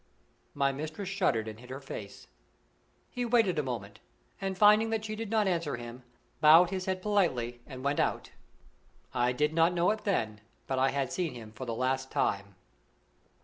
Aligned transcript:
My 0.55 0.71
mistress 0.71 1.09
shuddered 1.09 1.47
and 1.47 1.59
hid 1.59 1.69
her 1.69 1.79
face. 1.79 2.25
He 3.11 3.23
waited 3.23 3.59
a 3.59 3.61
moment, 3.61 3.99
and, 4.41 4.57
finding 4.57 4.89
that 4.89 5.05
she 5.05 5.15
did 5.15 5.29
not 5.29 5.47
answer 5.47 5.75
him, 5.75 6.01
bowed 6.39 6.71
his 6.71 6.85
head 6.85 7.03
politely 7.03 7.61
and 7.67 7.83
went 7.83 7.99
out. 7.99 8.31
I 9.13 9.31
did 9.31 9.53
not 9.53 9.75
know 9.75 9.91
it 9.91 10.03
then, 10.03 10.41
but 10.65 10.79
I 10.79 10.89
had 10.89 11.11
seen 11.13 11.35
him 11.35 11.51
for 11.51 11.67
the 11.67 11.75
last 11.75 12.09
time. 12.09 12.55